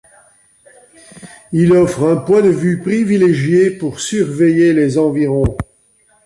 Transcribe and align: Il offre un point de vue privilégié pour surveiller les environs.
Il 1.51 1.73
offre 1.73 2.05
un 2.09 2.15
point 2.17 2.41
de 2.41 2.49
vue 2.49 2.81
privilégié 2.81 3.69
pour 3.69 3.99
surveiller 3.99 4.73
les 4.73 4.97
environs. 4.97 5.55